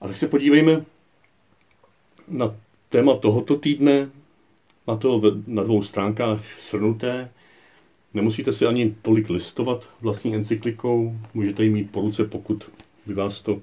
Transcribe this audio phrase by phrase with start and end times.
[0.00, 0.84] A tak se podívejme
[2.28, 2.56] na
[2.88, 4.10] téma tohoto týdne.
[4.86, 7.30] Má to na dvou stránkách shrnuté.
[8.14, 11.16] Nemusíte si ani tolik listovat vlastní encyklikou.
[11.34, 12.70] Můžete ji mít po ruce, pokud
[13.06, 13.62] by vás to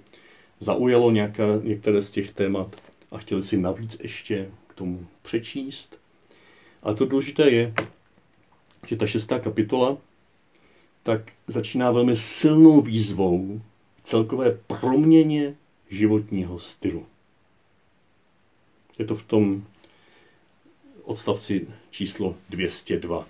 [0.60, 2.76] zaujalo nějaká, některé z těch témat
[3.12, 6.00] a chtěli si navíc ještě k tomu přečíst.
[6.84, 7.74] Ale to důležité je,
[8.88, 9.98] že ta šestá kapitola
[11.04, 13.62] tak začíná velmi silnou výzvou
[14.04, 15.56] celkové proměně
[15.90, 17.06] životního stylu.
[19.00, 19.66] Je to v tom
[21.04, 23.28] odstavci číslo 202.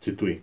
[0.00, 0.42] Cituji.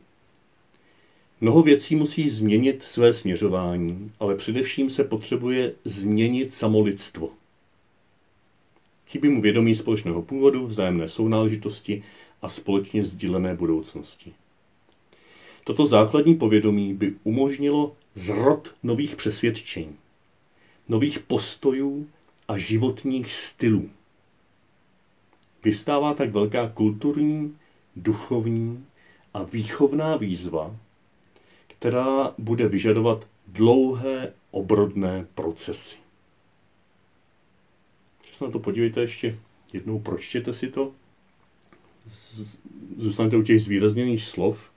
[1.41, 7.29] Mnoho věcí musí změnit své směřování, ale především se potřebuje změnit samolidstvo.
[9.07, 12.03] Chybí mu vědomí společného původu, vzájemné sounáležitosti
[12.41, 14.33] a společně sdílené budoucnosti.
[15.63, 19.95] Toto základní povědomí by umožnilo zrod nových přesvědčení,
[20.89, 22.07] nových postojů
[22.47, 23.89] a životních stylů.
[25.63, 27.57] Vystává tak velká kulturní,
[27.95, 28.85] duchovní
[29.33, 30.75] a výchovná výzva,
[31.67, 35.97] která bude vyžadovat dlouhé obrodné procesy.
[38.31, 39.39] Se na to podívejte ještě
[39.73, 40.91] jednou, pročtěte si to,
[42.97, 44.71] zůstanete u těch zvýrazněných slov,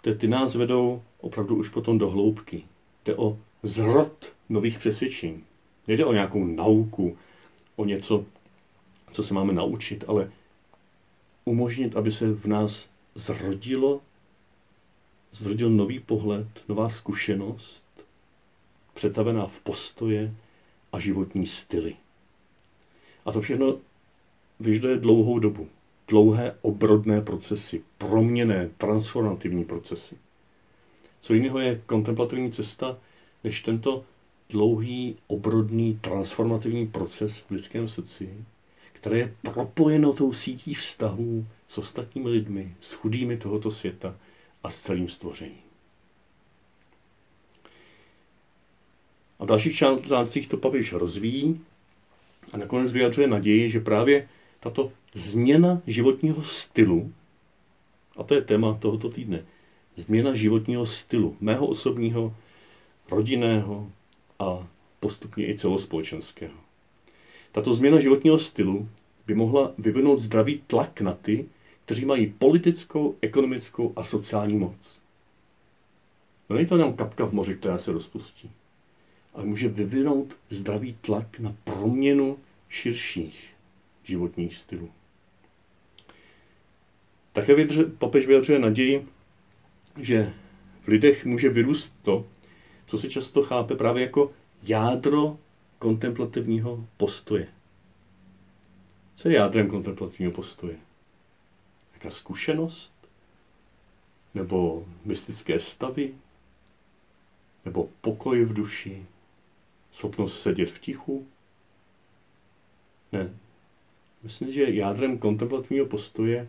[0.00, 2.62] které ty nás vedou opravdu už potom do hloubky.
[3.04, 5.44] Jde o zrod nových přesvědčení.
[5.88, 7.18] Nejde o nějakou nauku,
[7.76, 8.24] o něco,
[9.12, 10.30] co se máme naučit, ale
[11.44, 14.00] umožnit, aby se v nás zrodilo,
[15.32, 17.86] zrodil nový pohled, nová zkušenost,
[18.94, 20.34] přetavená v postoje
[20.92, 21.96] a životní styly.
[23.24, 23.78] A to všechno
[24.60, 25.68] vyžaduje dlouhou dobu.
[26.08, 30.16] Dlouhé obrodné procesy, proměné, transformativní procesy.
[31.20, 32.98] Co jiného je kontemplativní cesta,
[33.44, 34.04] než tento
[34.50, 38.44] dlouhý, obrodný, transformativní proces v lidském srdci,
[38.92, 44.16] které je propojeno tou sítí vztahů s ostatními lidmi, s chudými tohoto světa
[44.62, 45.66] a s celým stvořením.
[49.38, 51.60] A v dalších článcích to papež rozvíjí
[52.52, 54.28] a nakonec vyjadřuje naději, že právě
[54.60, 57.12] tato změna životního stylu,
[58.16, 59.44] a to je téma tohoto týdne,
[59.96, 62.36] změna životního stylu, mého osobního,
[63.10, 63.90] rodinného
[64.38, 64.68] a
[65.00, 66.54] postupně i celospolečenského.
[67.52, 68.88] Tato změna životního stylu
[69.26, 71.46] by mohla vyvinout zdravý tlak na ty,
[71.84, 75.00] kteří mají politickou, ekonomickou a sociální moc.
[76.50, 78.50] No není to jenom kapka v moři, která se rozpustí,
[79.34, 83.54] ale může vyvinout zdravý tlak na proměnu širších
[84.04, 84.90] životních stylů.
[87.32, 87.66] Také
[87.98, 89.08] papež vyjadřuje naději,
[89.96, 90.32] že
[90.82, 92.26] v lidech může vyrůst to,
[92.86, 94.32] co se často chápe právě jako
[94.62, 95.38] jádro
[95.78, 97.48] kontemplativního postoje.
[99.14, 100.76] Co je jádrem kontemplativního postoje?
[101.94, 102.92] Jaká zkušenost?
[104.34, 106.14] Nebo mystické stavy?
[107.64, 109.06] Nebo pokoj v duši?
[109.92, 111.26] Schopnost sedět v tichu?
[113.12, 113.34] Ne.
[114.22, 116.48] Myslím, že jádrem kontemplativního postoje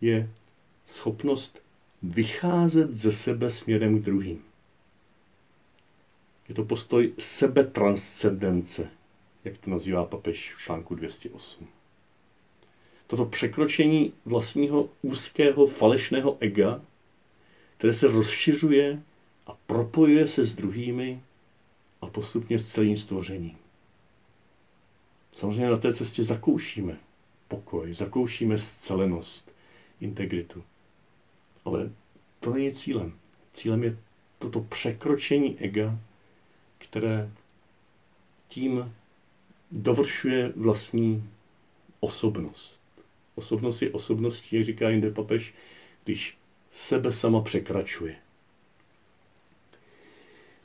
[0.00, 0.30] je
[0.86, 1.58] schopnost
[2.02, 4.44] vycházet ze sebe směrem k druhým.
[6.48, 8.90] Je to postoj sebetranscendence,
[9.44, 11.66] jak to nazývá papež v článku 208.
[13.06, 16.80] Toto překročení vlastního úzkého falešného ega,
[17.76, 19.02] které se rozšiřuje
[19.46, 21.22] a propojuje se s druhými
[22.00, 23.58] a postupně s celým stvořením.
[25.32, 26.98] Samozřejmě na té cestě zakoušíme
[27.48, 29.52] pokoj, zakoušíme scelenost,
[30.00, 30.64] integritu.
[31.64, 31.90] Ale
[32.40, 33.12] to není cílem.
[33.52, 33.98] Cílem je
[34.38, 35.98] toto překročení ega,
[36.78, 37.30] které
[38.48, 38.94] tím
[39.70, 41.30] dovršuje vlastní
[42.00, 42.80] osobnost.
[43.34, 45.54] Osobnost je osobností, jak říká jinde papež,
[46.04, 46.38] když
[46.72, 48.16] sebe sama překračuje.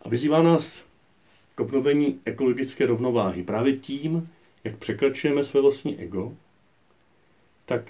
[0.01, 0.85] A vyzývá nás
[1.55, 3.43] k obnovení ekologické rovnováhy.
[3.43, 4.29] Právě tím,
[4.63, 6.33] jak překračujeme své vlastní ego,
[7.65, 7.81] tak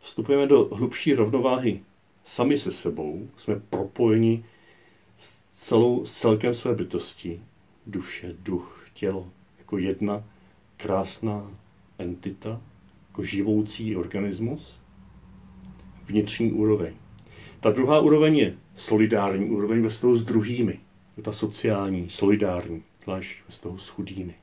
[0.00, 1.80] vstupujeme do hlubší rovnováhy
[2.24, 4.44] sami se sebou, jsme propojeni
[5.62, 7.40] celou, s celkem své bytosti,
[7.86, 9.28] duše, duch, tělo,
[9.58, 10.24] jako jedna
[10.76, 11.50] krásná
[11.98, 12.60] entita,
[13.08, 14.80] jako živoucí organismus,
[16.04, 16.94] vnitřní úroveň.
[17.60, 20.80] Ta druhá úroveň je solidární úroveň ve vztahu s druhými.
[21.22, 24.34] Ta sociální, solidární, zvlášť ve vztahu s chudými.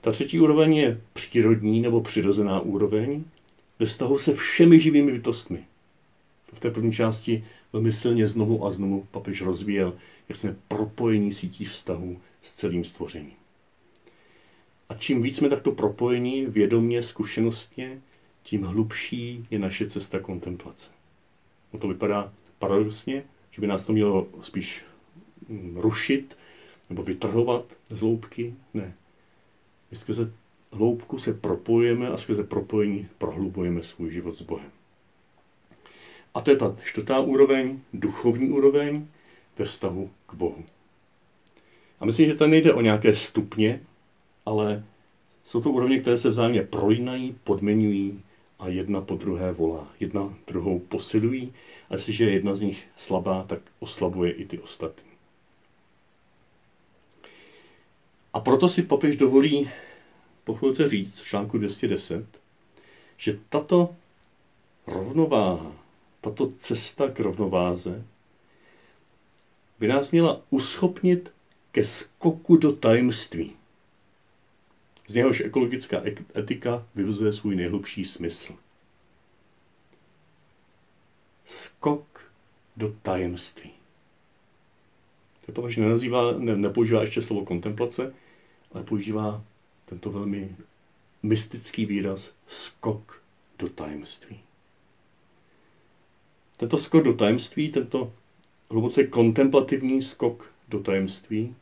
[0.00, 3.24] Ta třetí úroveň je přírodní nebo přirozená úroveň
[3.78, 5.64] ve vztahu se všemi živými bytostmi.
[6.50, 9.94] To v té první části velmi silně znovu a znovu papež rozvíjel,
[10.28, 13.36] jak jsme propojení sítí vztahů s celým stvořením.
[14.88, 18.00] A čím víc jsme takto propojení vědomě, zkušenostně,
[18.42, 20.90] tím hlubší je naše cesta kontemplace.
[21.72, 24.84] No to vypadá paradoxně, že by nás to mělo spíš
[25.48, 26.36] mm, rušit
[26.90, 28.54] nebo vytrhovat z hloubky.
[28.74, 28.94] Ne.
[29.90, 30.32] My skrze
[30.72, 34.70] hloubku se propojujeme a skrze propojení prohlubujeme svůj život s Bohem.
[36.34, 39.06] A to je ta čtvrtá úroveň, duchovní úroveň
[39.58, 40.64] ve vztahu k Bohu.
[42.00, 43.80] A myslím, že to nejde o nějaké stupně,
[44.46, 44.84] ale
[45.44, 48.22] jsou to úrovně, které se vzájemně prolínají, podmiňují
[48.58, 49.88] a jedna po druhé volá.
[50.00, 51.52] Jedna druhou posilují
[51.90, 55.08] a jestliže je jedna z nich slabá, tak oslabuje i ty ostatní.
[58.32, 59.70] A proto si papež dovolí
[60.44, 62.26] po chvilce říct v článku 210,
[63.16, 63.96] že tato
[64.86, 65.72] rovnováha,
[66.20, 68.04] tato cesta k rovnováze
[69.78, 71.32] by nás měla uschopnit
[71.72, 73.52] ke skoku do tajemství.
[75.06, 76.02] Z něhož ekologická
[76.36, 78.54] etika vyvozuje svůj nejhlubší smysl.
[81.46, 82.32] Skok
[82.76, 83.70] do tajemství.
[85.46, 88.14] To papež nenazývá, ne, nepoužívá ještě slovo kontemplace,
[88.72, 89.44] ale používá
[89.86, 90.56] tento velmi
[91.22, 93.22] mystický výraz skok
[93.58, 94.40] do tajemství.
[96.58, 98.12] Tento skok do tajemství, tento
[98.70, 101.54] hluboce kontemplativní skok do tajemství,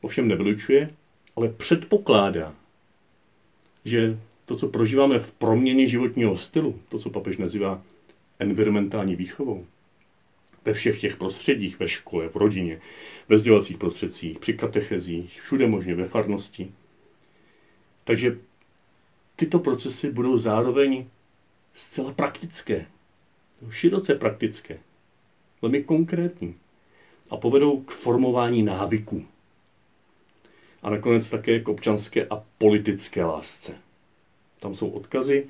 [0.00, 0.94] ovšem nevylučuje,
[1.36, 2.54] ale předpokládá,
[3.84, 7.82] že to, co prožíváme v proměně životního stylu, to, co papež nazývá
[8.38, 9.66] environmentální výchovou,
[10.64, 12.80] ve všech těch prostředích, ve škole, v rodině,
[13.28, 16.70] ve sdělovacích prostředcích, při katechezích, všude možně ve farnosti.
[18.04, 18.38] Takže
[19.36, 21.06] tyto procesy budou zároveň
[21.74, 22.86] zcela praktické,
[23.70, 24.78] široce praktické,
[25.62, 26.54] velmi konkrétní
[27.30, 29.24] a povedou k formování návyků.
[30.82, 33.74] A nakonec také k občanské a politické lásce.
[34.60, 35.46] Tam jsou odkazy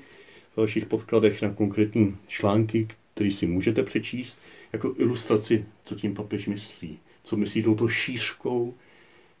[0.53, 4.39] v dalších podkladech na konkrétní články, které si můžete přečíst
[4.73, 6.99] jako ilustraci, co tím papež myslí.
[7.23, 8.73] Co myslí touto šířkou,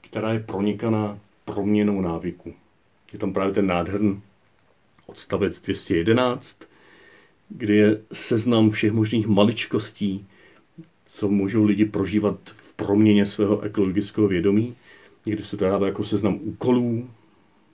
[0.01, 2.53] která je pronikaná proměnou návyku.
[3.13, 4.21] Je tam právě ten nádherný
[5.05, 6.63] odstavec 211,
[7.57, 10.25] kde je seznam všech možných maličkostí,
[11.05, 14.75] co můžou lidi prožívat v proměně svého ekologického vědomí.
[15.25, 17.09] Někdy se to dává jako seznam úkolů.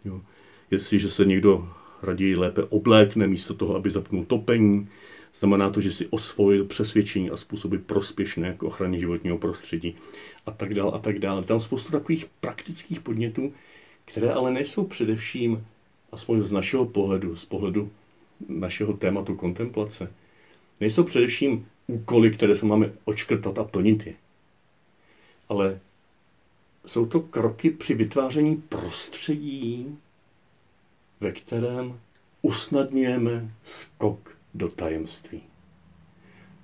[0.06, 0.22] Jo.
[0.72, 1.70] Jestliže se někdo
[2.04, 4.88] raději lépe oblékne místo toho, aby zapnul topení,
[5.36, 9.96] znamená to, že si osvojil přesvědčení a způsoby prospěšné k ochraně životního prostředí
[10.46, 11.44] a tak dále a tak dále.
[11.44, 13.54] Tam spoustu takových praktických podnětů,
[14.06, 15.66] které ale nejsou především,
[16.12, 17.90] aspoň z našeho pohledu, z pohledu
[18.50, 20.12] našeho tématu kontemplace,
[20.80, 24.14] nejsou především úkoly, které se máme očkrtat a plnit je.
[25.50, 25.80] Ale
[26.86, 29.98] jsou to kroky při vytváření prostředí,
[31.20, 32.00] ve kterém
[32.42, 35.42] usnadňujeme skok do tajemství,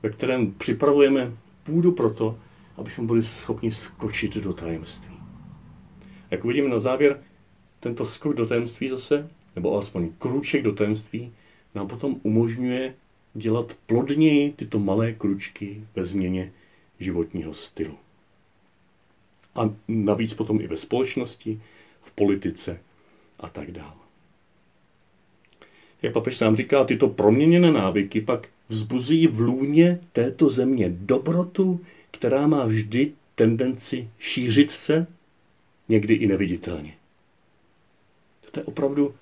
[0.04, 1.32] ve kterém připravujeme
[1.64, 2.40] půdu pro to,
[2.78, 5.20] abychom byli schopni skočit do tajemství.
[6.32, 7.24] Jak uvidíme na závěr,
[7.80, 11.34] tento skok do tajemství zase, nebo alespoň kruček do tajemství,
[11.76, 12.96] nám potom umožňuje
[13.34, 16.52] dělat plodněji tyto malé kručky ve změně
[17.00, 17.98] životního stylu.
[19.56, 21.62] A navíc potom i ve společnosti,
[22.02, 22.80] v politice
[23.40, 24.04] a tak dále.
[26.02, 31.80] Jak papež sám říká, tyto proměněné návyky pak vzbuzují v lůně této země dobrotu,
[32.12, 35.08] která má vždy tendenci šířit se,
[35.90, 36.94] někdy i neviditelně.
[38.52, 39.16] To je opravdu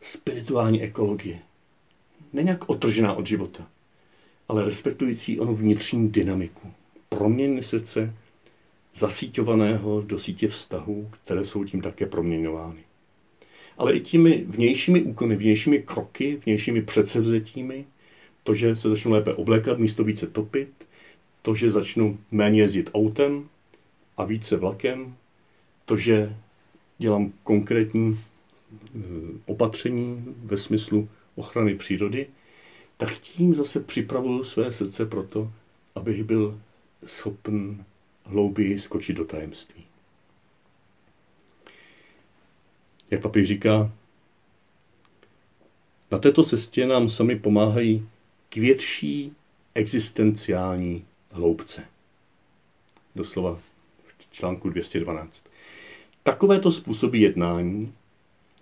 [0.00, 1.38] spirituální ekologie
[2.32, 3.66] nějak otržená od života,
[4.48, 6.72] ale respektující onu vnitřní dynamiku.
[7.08, 8.14] Proměny srdce
[8.94, 12.80] zasíťovaného do sítě vztahů, které jsou tím také proměňovány.
[13.78, 17.84] Ale i těmi vnějšími úkony, vnějšími kroky, vnějšími předsevzetími,
[18.44, 20.68] to, že se začnu lépe oblékat, místo více topit,
[21.42, 23.48] to, že začnu méně jezdit autem
[24.16, 25.14] a více vlakem,
[25.84, 26.36] to, že
[26.98, 29.00] dělám konkrétní eh,
[29.46, 31.08] opatření ve smyslu
[31.38, 32.26] ochrany přírody,
[32.96, 35.52] tak tím zase připravuju své srdce proto,
[35.94, 36.60] abych byl
[37.06, 37.84] schopen
[38.24, 39.84] hlouběji skočit do tajemství.
[43.10, 43.92] Jak papiš říká,
[46.10, 48.08] na této cestě nám sami pomáhají
[48.48, 49.32] k větší
[49.74, 51.84] existenciální hloubce.
[53.14, 53.60] Doslova
[54.06, 55.46] v článku 212.
[56.22, 57.94] Takovéto způsoby jednání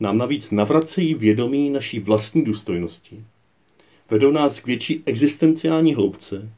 [0.01, 3.25] nám navíc navracejí vědomí naší vlastní důstojnosti,
[4.11, 6.53] vedou nás k větší existenciální hloubce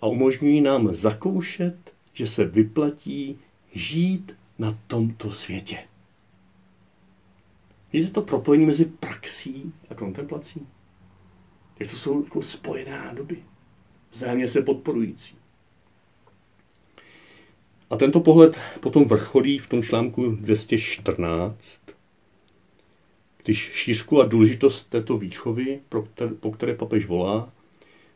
[0.00, 1.76] a umožňují nám zakoušet,
[2.12, 3.38] že se vyplatí
[3.72, 5.78] žít na tomto světě.
[7.92, 10.66] Vidíte to propojení mezi praxí a kontemplací?
[11.78, 13.36] Jak to jsou jako spojené doby,
[14.10, 15.36] vzájemně se podporující.
[17.90, 21.82] A tento pohled potom vrcholí v tom článku 214,
[23.50, 25.80] když šířku a důležitost této výchovy,
[26.40, 27.52] po které papež volá,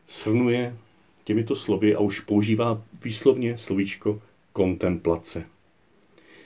[0.09, 0.77] shrnuje
[1.23, 4.21] těmito slovy a už používá výslovně slovíčko
[4.53, 5.45] kontemplace.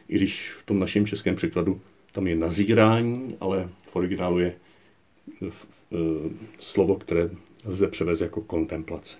[0.07, 1.81] I když v tom našem českém překladu
[2.11, 4.55] tam je nazírání, ale v originálu je e,
[6.59, 7.29] slovo, které
[7.65, 9.17] lze převést jako kontemplace.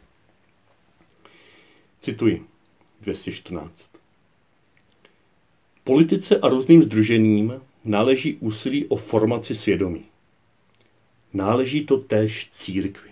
[2.02, 2.44] Cituji
[3.02, 3.92] 214.
[5.84, 7.54] Politice a různým združením
[7.86, 10.06] náleží úsilí o formaci svědomí.
[11.34, 13.10] Náleží to též církvi.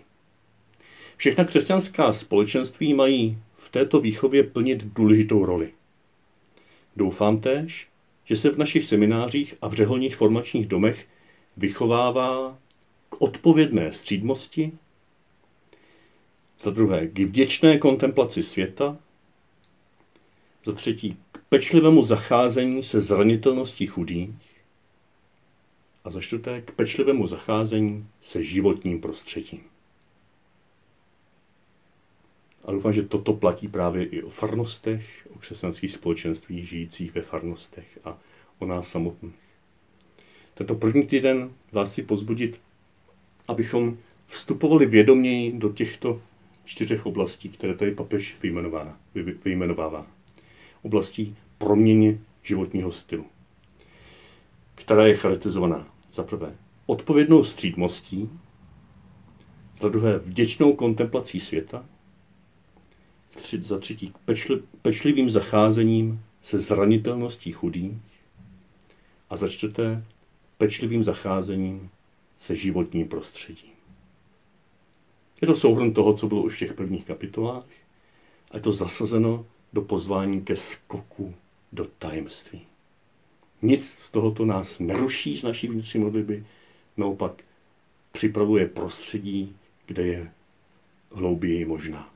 [1.17, 5.69] Všechna křesťanská společenství mají v této výchově plnit důležitou roli.
[6.95, 7.87] Doufám též,
[8.25, 11.07] že se v našich seminářích a v řeholních formačních domech
[11.57, 12.57] vychovává
[13.09, 14.71] k odpovědné střídmosti,
[16.59, 18.97] za druhé k vděčné kontemplaci světa,
[20.65, 24.56] za třetí k pečlivému zacházení se zranitelností chudých
[26.07, 29.59] a za čtvrté k pečlivému zacházení se životním prostředím.
[32.65, 37.99] A doufám, že toto platí právě i o farnostech, o křesťanských společenství žijících ve farnostech
[38.03, 38.17] a
[38.59, 39.35] o nás samotných.
[40.53, 42.61] Tento první týden vás chci pozbudit,
[43.47, 43.97] abychom
[44.27, 46.21] vstupovali vědoměji do těchto
[46.65, 48.37] čtyřech oblastí, které tady papež
[49.43, 50.07] vyjmenovává.
[50.81, 53.25] Oblastí proměně životního stylu,
[54.75, 56.55] která je charakterizovaná za prvé
[56.85, 58.29] odpovědnou střídmostí,
[59.77, 61.85] za druhé vděčnou kontemplací světa,
[63.61, 67.97] za třetí pečli, pečlivým zacházením se zranitelností chudých
[69.29, 70.03] a za čtvrté
[70.57, 71.89] pečlivým zacházením
[72.37, 73.71] se životním prostředím.
[75.41, 77.65] Je to souhrn toho, co bylo už v těch prvních kapitolách
[78.51, 81.33] a je to zasazeno do pozvání ke skoku
[81.71, 82.61] do tajemství.
[83.61, 86.45] Nic z tohoto nás neruší z naší vnitřní modlitby,
[86.97, 87.43] naopak
[88.11, 90.31] připravuje prostředí, kde je
[91.11, 92.13] hlouběji možná.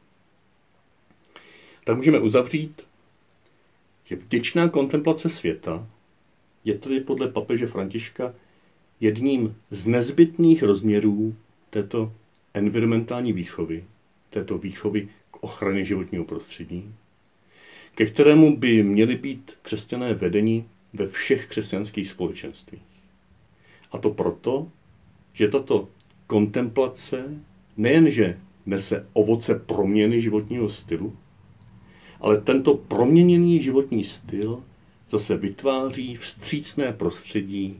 [1.83, 2.81] Tak můžeme uzavřít,
[4.05, 5.87] že vděčná kontemplace světa
[6.65, 8.33] je tedy podle papeže Františka
[8.99, 11.35] jedním z nezbytných rozměrů
[11.69, 12.13] této
[12.53, 13.83] environmentální výchovy,
[14.29, 16.93] této výchovy k ochraně životního prostředí,
[17.95, 22.81] ke kterému by měly být křesťané vedeni ve všech křesťanských společenstvích.
[23.91, 24.71] A to proto,
[25.33, 25.89] že tato
[26.27, 27.25] kontemplace
[27.77, 31.17] nejenže nese ovoce proměny životního stylu,
[32.19, 34.63] ale tento proměněný životní styl
[35.09, 37.79] zase vytváří vstřícné prostředí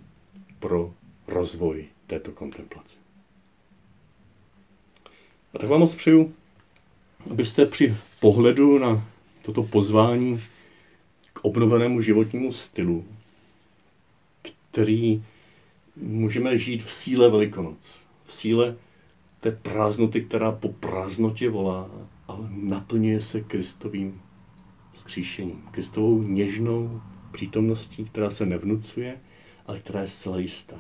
[0.60, 0.94] pro
[1.28, 2.96] rozvoj této kontemplace.
[5.54, 6.34] A tak vám moc přeju,
[7.32, 9.08] abyste při pohledu na
[9.42, 10.40] toto pozvání
[11.42, 13.06] obnovenému životnímu stylu,
[14.72, 15.24] který
[15.96, 18.76] můžeme žít v síle Velikonoc, v síle
[19.40, 21.90] té prázdnoty, která po prázdnotě volá,
[22.28, 24.22] ale naplňuje se Kristovým
[24.94, 29.20] vzkříšením, Kristovou něžnou přítomností, která se nevnucuje,
[29.66, 30.80] ale která je zcela jistá.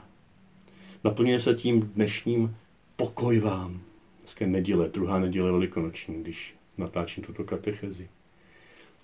[1.04, 2.56] Naplňuje se tím dnešním
[2.96, 3.82] pokoj vám.
[4.20, 8.10] Dneska neděle, druhá neděle velikonoční, když natáčím tuto katechezi.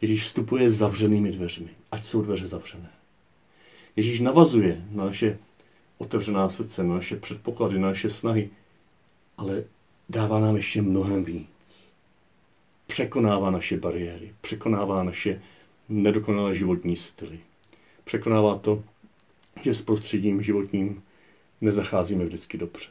[0.01, 2.89] Ježíš vstupuje zavřenými dveřmi, ať jsou dveře zavřené.
[3.95, 5.37] Ježíš navazuje na naše
[5.97, 8.49] otevřená srdce, na naše předpoklady, na naše snahy,
[9.37, 9.63] ale
[10.09, 11.47] dává nám ještě mnohem víc.
[12.87, 15.41] Překonává naše bariéry, překonává naše
[15.89, 17.39] nedokonalé životní styly.
[18.03, 18.83] Překonává to,
[19.61, 21.03] že s prostředím životním
[21.61, 22.89] nezacházíme vždycky dobře.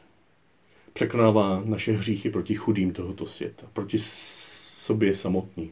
[0.93, 5.71] Překonává naše hříchy proti chudým tohoto světa, proti sobě samotným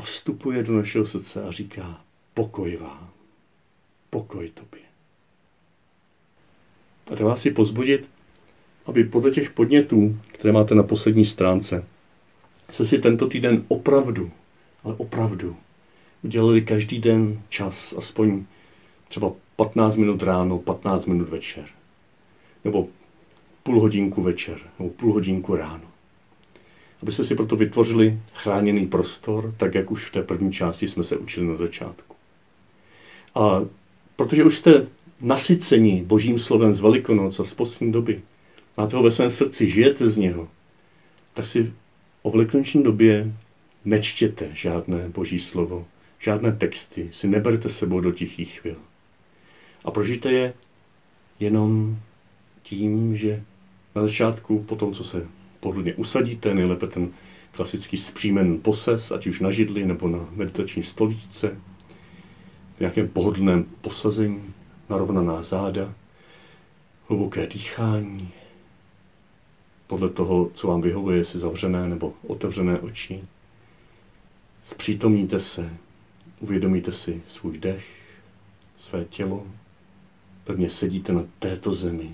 [0.00, 2.00] a vstupuje do našeho srdce a říká,
[2.34, 3.10] pokoj vám,
[4.10, 4.80] pokoj tobě.
[7.10, 8.08] A chci vás si pozbudit,
[8.86, 11.84] aby podle těch podnětů, které máte na poslední stránce,
[12.70, 14.30] se si tento týden opravdu,
[14.84, 15.56] ale opravdu
[16.22, 18.44] udělali každý den čas, aspoň
[19.08, 21.64] třeba 15 minut ráno, 15 minut večer.
[22.64, 22.88] Nebo
[23.62, 25.90] půl hodinku večer, nebo půl hodinku ráno
[27.02, 31.16] abyste si proto vytvořili chráněný prostor, tak jak už v té první části jsme se
[31.16, 32.16] učili na začátku.
[33.34, 33.60] A
[34.16, 34.86] protože už jste
[35.20, 38.22] nasyceni božím slovem z Velikonoc a z postní doby,
[38.76, 40.48] máte ho ve svém srdci, žijete z něho,
[41.34, 41.72] tak si
[42.22, 43.32] o velikonoční době
[43.84, 45.86] nečtěte žádné boží slovo,
[46.18, 48.76] žádné texty si neberte sebou do tichých chvil.
[49.84, 50.54] A prožijte je
[51.40, 51.98] jenom
[52.62, 53.42] tím, že
[53.94, 55.26] na začátku, po tom, co se
[55.60, 57.08] pohodlně usadíte, nejlépe ten
[57.52, 61.56] klasický zpřímen poses, ať už na židli nebo na meditační stoličce,
[62.76, 64.54] v nějakém pohodlném posazení,
[64.88, 65.94] narovnaná záda,
[67.08, 68.30] hluboké dýchání,
[69.86, 73.24] podle toho, co vám vyhovuje, jestli zavřené nebo otevřené oči.
[74.64, 75.70] Zpřítomníte se,
[76.40, 77.86] uvědomíte si svůj dech,
[78.76, 79.46] své tělo,
[80.44, 82.12] pevně sedíte na této zemi,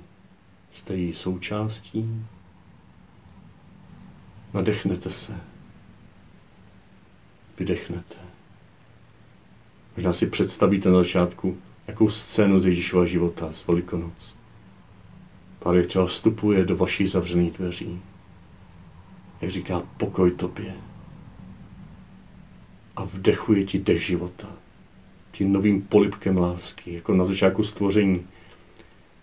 [0.72, 2.24] jste její součástí,
[4.56, 5.34] nadechnete se,
[7.58, 8.16] vydechnete.
[9.96, 14.36] Možná si představíte na začátku jakou scénu z Ježíšova života z Velikonoc.
[15.58, 18.00] Pán jak třeba vstupuje do vašich zavřených dveří.
[19.40, 20.74] Jak říká pokoj tobě.
[22.96, 24.48] A vdechuje ti dech života.
[25.32, 28.26] Tím novým polipkem lásky, jako na začátku stvoření.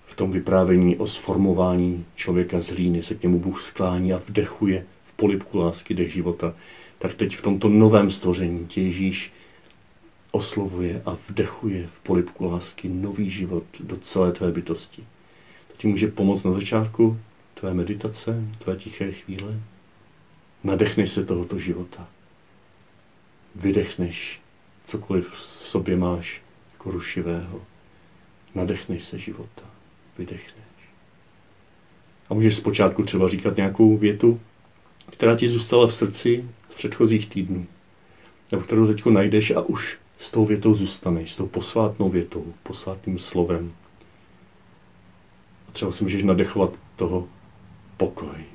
[0.05, 4.85] V tom vyprávění o sformování člověka z hlíny se k němu Bůh sklání a vdechuje
[5.13, 6.53] v polipku lásky dech života.
[6.99, 9.31] Tak teď v tomto novém stvoření tě Ježíš
[10.31, 15.03] oslovuje a vdechuje v polipku lásky nový život do celé tvé bytosti.
[15.67, 17.19] To ti může pomoct na začátku
[17.53, 19.59] tvé meditace, tvé tiché chvíle.
[20.63, 22.07] Nadechneš se tohoto života.
[23.55, 24.41] Vydechneš
[24.85, 26.41] cokoliv v sobě máš
[26.73, 27.61] jako rušivého.
[28.55, 29.63] Nadechneš se života.
[30.17, 30.63] Vydechneš.
[32.29, 34.39] A můžeš zpočátku třeba říkat nějakou větu,
[35.13, 37.67] která ti zůstala v srdci z předchozích týdnů,
[38.51, 43.19] nebo kterou teď najdeš a už s tou větou zůstaneš, s tou posvátnou větou, posvátným
[43.19, 43.73] slovem.
[45.69, 47.27] A třeba si můžeš nadechovat toho
[47.97, 48.45] pokoj,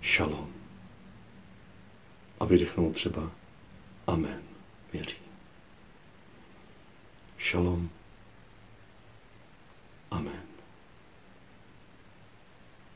[0.00, 0.48] šalom.
[2.40, 3.30] A vydechnout třeba
[4.06, 4.42] Amen,
[4.92, 5.16] věří.
[7.38, 7.90] Šalom.
[10.10, 10.42] Amen.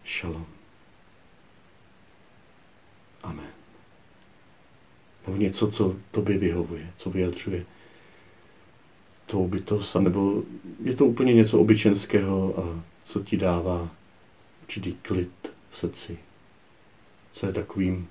[0.04, 0.46] Šalom.
[3.22, 3.52] Amen.
[5.30, 7.66] Nebo něco, co tobě vyhovuje, co vyjadřuje
[9.26, 10.42] tou bytost, nebo
[10.82, 13.88] je to úplně něco obyčenského, a co ti dává
[14.62, 16.18] určitý klid v srdci.
[17.30, 18.08] Co je takovým,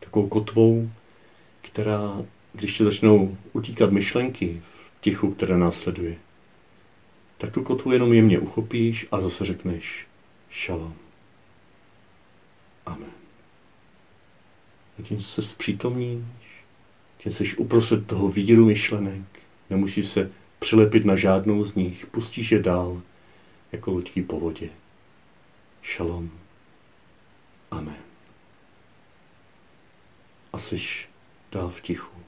[0.00, 0.90] takovou kotvou,
[1.62, 2.22] která,
[2.52, 6.16] když se začnou utíkat myšlenky v tichu, které následuje,
[7.38, 10.06] tak tu kotvu jenom jemně uchopíš a zase řekneš
[10.50, 10.94] šalom.
[12.86, 13.17] Amen.
[14.98, 16.24] A tím se zpřítomníš,
[17.18, 19.38] tím jsi uprostřed toho víru myšlenek,
[19.70, 22.06] Nemusí se přilepit na žádnou z nich.
[22.06, 23.02] Pustíš je dál,
[23.72, 24.70] jako loďky po vodě.
[25.82, 26.30] Šalom.
[27.70, 27.96] Amen.
[30.52, 30.78] A jsi
[31.52, 32.18] dál v tichu.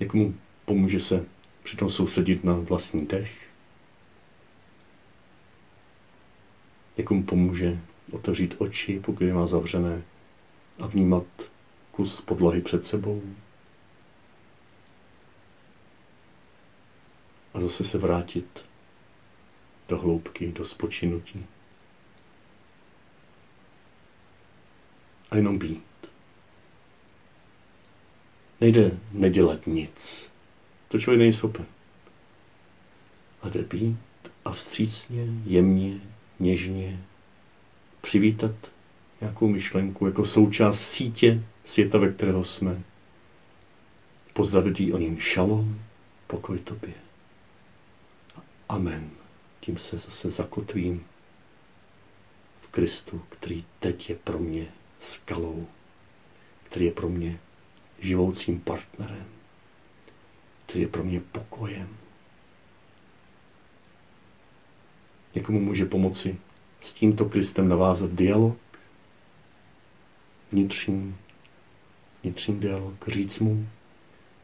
[0.00, 1.24] Někomu pomůže se
[1.62, 3.48] přitom soustředit na vlastní dech.
[6.96, 7.80] Někomu pomůže
[8.12, 10.02] otevřít oči, pokud je má zavřené,
[10.78, 11.26] a vnímat
[11.92, 13.22] kus podlahy před sebou.
[17.58, 18.64] a zase se vrátit
[19.88, 21.46] do hloubky, do spočinutí.
[25.30, 25.82] A jenom být.
[28.60, 30.30] Nejde nedělat nic.
[30.88, 31.66] To člověk není schopen.
[33.42, 33.98] A jde být
[34.44, 36.00] a vstřícně, jemně,
[36.40, 37.04] něžně
[38.08, 38.54] přivítat
[39.20, 42.82] nějakou myšlenku jako součást sítě světa, ve kterého jsme.
[44.32, 45.80] Pozdravit jí o ním šalom,
[46.26, 46.94] pokoj tobě.
[48.68, 49.10] Amen.
[49.60, 51.04] Tím se zase zakotvím
[52.60, 54.66] v Kristu, který teď je pro mě
[55.00, 55.66] skalou,
[56.62, 57.38] který je pro mě
[57.98, 59.26] živoucím partnerem,
[60.66, 61.96] který je pro mě pokojem.
[65.34, 66.38] Někomu může pomoci
[66.80, 68.56] s tímto Kristem navázat dialog,
[70.52, 71.16] vnitřní,
[72.22, 73.68] vnitřní dialog, říct mu,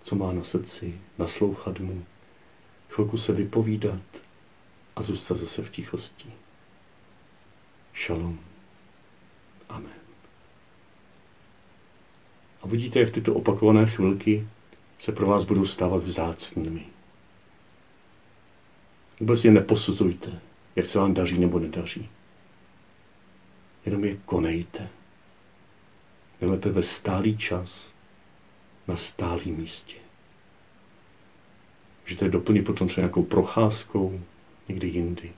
[0.02, 2.04] co má na srdci, naslouchat mu,
[2.88, 4.02] chvilku se vypovídat
[4.96, 6.28] a zůstat zase v tichosti.
[8.06, 8.38] Shalom.
[9.68, 9.92] Amen.
[12.62, 14.48] A vidíte, jak tyto opakované chvilky
[14.98, 16.86] se pro vás budou stávat vzácnými.
[19.20, 20.40] Vůbec je neposuzujte,
[20.76, 22.08] jak se vám daří nebo nedaří.
[23.86, 24.88] Jenom je konejte.
[26.40, 27.94] Nejlépe ve stálý čas,
[28.88, 29.96] na stálý místě.
[32.02, 34.20] Můžete doplnit potom třeba nějakou procházkou
[34.68, 35.32] někdy jindy.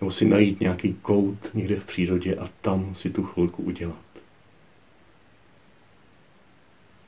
[0.00, 4.06] Nebo si najít nějaký kout někde v přírodě a tam si tu chvilku udělat.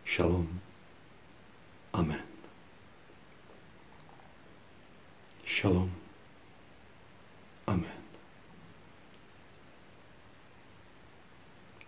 [0.05, 0.61] Šalom.
[1.92, 2.22] Amen.
[5.44, 5.92] Šalom.
[7.66, 7.98] Amen.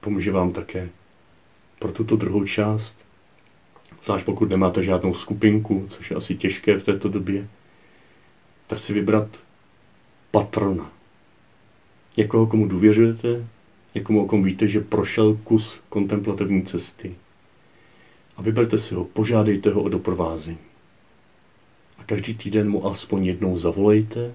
[0.01, 0.89] Pomůže vám také
[1.79, 2.97] pro tuto druhou část,
[4.03, 7.49] zvlášť pokud nemáte žádnou skupinku, což je asi těžké v této době,
[8.67, 9.29] tak si vybrat
[10.31, 10.93] patrona.
[12.17, 13.47] Někoho, komu důvěřujete,
[13.95, 17.15] někomu, o kom víte, že prošel kus kontemplativní cesty.
[18.37, 20.59] A vyberte si ho, požádejte ho o doprovázení.
[21.99, 24.35] A každý týden mu aspoň jednou zavolejte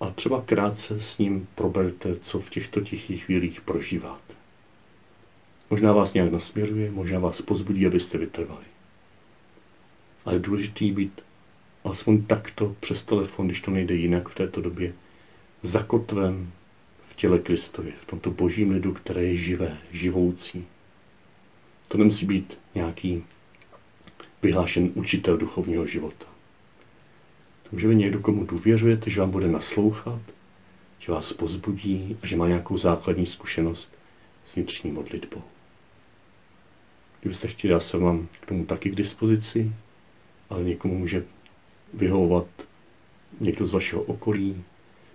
[0.00, 4.27] a třeba krátce s ním proberte, co v těchto tichých chvílích prožíváte.
[5.70, 8.64] Možná vás nějak nasměruje, možná vás pozbudí, abyste vytrvali.
[10.24, 11.20] Ale je důležité být
[11.84, 14.92] alespoň takto přes telefon, když to nejde jinak v této době,
[15.62, 16.50] zakotven
[17.04, 20.64] v těle Kristově, v tomto božím lidu, které je živé, živoucí.
[21.88, 23.24] To nemusí být nějaký
[24.42, 26.26] vyhlášen učitel duchovního života.
[27.62, 30.20] To může být někdo, komu důvěřujete, že vám bude naslouchat,
[30.98, 33.92] že vás pozbudí a že má nějakou základní zkušenost
[34.44, 35.42] s vnitřní modlitbou.
[37.20, 39.72] Kdybyste chtěli, já jsem vám k tomu taky k dispozici,
[40.50, 41.24] ale někomu může
[41.94, 42.46] vyhovovat
[43.40, 44.64] někdo z vašeho okolí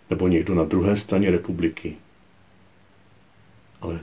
[0.09, 1.95] nebo někdo na druhé straně republiky.
[3.81, 3.99] Ale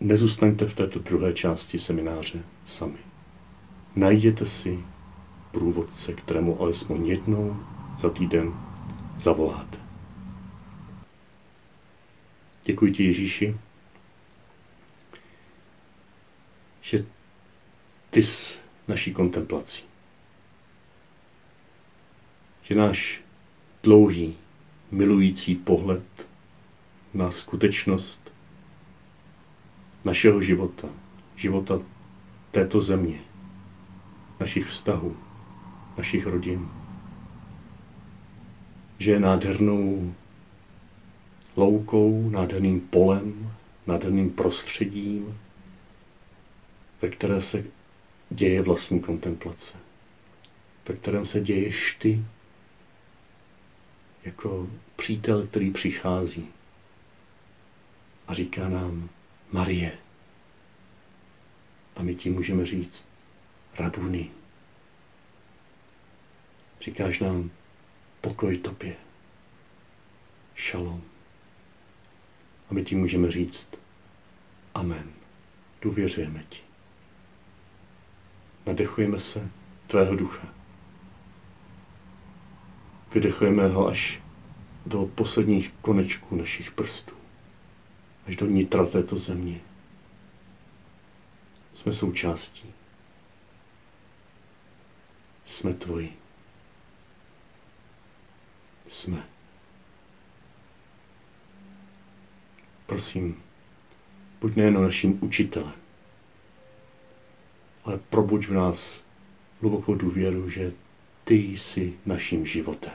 [0.00, 2.98] nezůstaňte v této druhé části semináře sami.
[3.96, 4.78] Najděte si
[5.52, 7.56] průvodce, kterému alespoň jednou
[7.98, 8.52] za týden
[9.18, 9.78] zavoláte.
[12.64, 13.56] Děkuji ti, Ježíši,
[16.84, 17.04] že
[18.10, 19.84] ty jsi naší kontemplací.
[22.62, 23.20] Že náš
[23.82, 24.36] dlouhý,
[24.90, 26.26] milující pohled
[27.14, 28.32] na skutečnost
[30.04, 30.88] našeho života,
[31.36, 31.80] života
[32.50, 33.20] této země,
[34.40, 35.16] našich vztahů,
[35.96, 36.68] našich rodin,
[38.98, 40.14] že je nádhernou
[41.56, 43.52] loukou, nádherným polem,
[43.86, 45.38] nádherným prostředím,
[47.04, 47.64] ve které se
[48.30, 49.78] děje vlastní kontemplace,
[50.88, 52.24] ve kterém se děješ ty
[54.24, 56.48] jako přítel, který přichází
[58.28, 59.08] a říká nám
[59.52, 59.98] Marie.
[61.96, 63.08] A my tím můžeme říct
[63.78, 64.30] Rabuni.
[66.80, 67.50] Říkáš nám
[68.20, 68.96] pokoj tobě.
[70.54, 71.02] Šalom.
[72.70, 73.68] A my tím můžeme říct
[74.74, 75.12] Amen.
[75.82, 76.73] Důvěřujeme ti.
[78.66, 79.50] Nadechujeme se
[79.86, 80.48] tvého ducha.
[83.14, 84.22] Vydechujeme ho až
[84.86, 87.14] do posledních konečků našich prstů.
[88.26, 89.60] Až do nitra této země.
[91.74, 92.74] Jsme součástí.
[95.44, 96.12] Jsme tvoji.
[98.88, 99.28] Jsme.
[102.86, 103.42] Prosím,
[104.40, 105.83] buď nejen naším učitelem,
[107.84, 109.04] ale probuď v nás
[109.60, 110.72] hlubokou důvěru, že
[111.24, 112.92] ty jsi naším životem.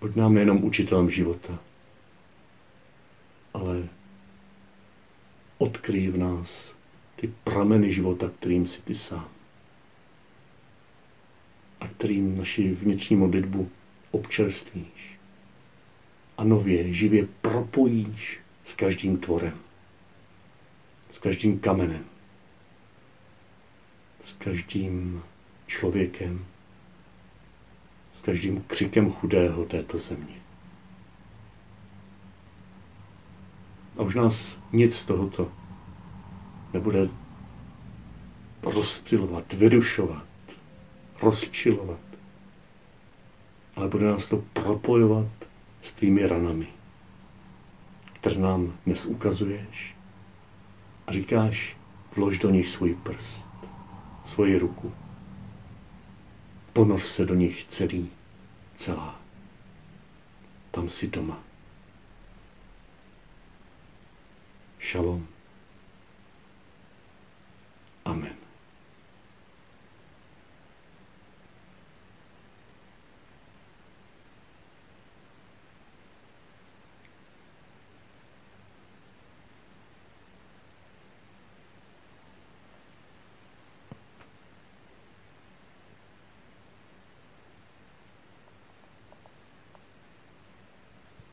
[0.00, 1.58] Buď nám nejenom učitelem života,
[3.54, 3.88] ale
[5.58, 6.74] odkryj v nás
[7.16, 9.28] ty prameny života, kterým jsi ty sám.
[11.80, 13.70] A kterým naši vnitřní modlitbu
[14.10, 15.18] občerstvíš.
[16.38, 19.58] A nově, živě propojíš s každým tvorem,
[21.10, 22.04] s každým kamenem,
[24.24, 25.22] s každým
[25.66, 26.44] člověkem,
[28.12, 30.42] s každým křikem chudého této země.
[33.98, 35.52] A už nás nic z tohoto
[36.72, 37.08] nebude
[38.62, 40.26] rozptilovat, vyrušovat,
[41.22, 42.00] rozčilovat,
[43.76, 45.26] ale bude nás to propojovat
[45.82, 46.66] s tvými ranami,
[48.12, 49.96] které nám dnes ukazuješ
[51.06, 51.76] a říkáš,
[52.16, 53.51] vlož do nich svůj prst,
[54.24, 54.92] svoji ruku.
[56.72, 58.10] Ponor se do nich celý,
[58.74, 59.20] celá.
[60.70, 61.38] Tam si doma.
[64.78, 65.26] Shalom.
[68.04, 68.41] Amen.